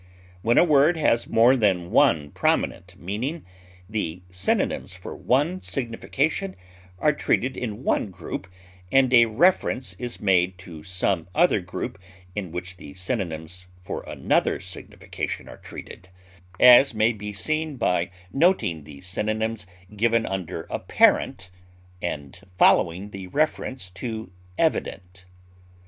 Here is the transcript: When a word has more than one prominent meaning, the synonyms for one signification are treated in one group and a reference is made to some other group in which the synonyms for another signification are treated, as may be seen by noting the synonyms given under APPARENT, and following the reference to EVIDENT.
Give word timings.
When 0.41 0.57
a 0.57 0.63
word 0.63 0.97
has 0.97 1.27
more 1.27 1.55
than 1.55 1.91
one 1.91 2.31
prominent 2.31 2.95
meaning, 2.99 3.45
the 3.87 4.23
synonyms 4.31 4.95
for 4.95 5.15
one 5.15 5.61
signification 5.61 6.55
are 6.97 7.13
treated 7.13 7.55
in 7.55 7.83
one 7.83 8.09
group 8.09 8.47
and 8.91 9.13
a 9.13 9.27
reference 9.27 9.93
is 9.99 10.19
made 10.19 10.57
to 10.57 10.81
some 10.81 11.27
other 11.35 11.59
group 11.61 12.01
in 12.33 12.51
which 12.51 12.77
the 12.77 12.95
synonyms 12.95 13.67
for 13.79 14.01
another 14.09 14.59
signification 14.59 15.47
are 15.47 15.57
treated, 15.57 16.09
as 16.59 16.95
may 16.95 17.11
be 17.13 17.31
seen 17.31 17.75
by 17.75 18.09
noting 18.33 18.85
the 18.85 19.01
synonyms 19.01 19.67
given 19.95 20.25
under 20.25 20.65
APPARENT, 20.71 21.51
and 22.01 22.39
following 22.57 23.11
the 23.11 23.27
reference 23.27 23.91
to 23.91 24.31
EVIDENT. 24.57 25.25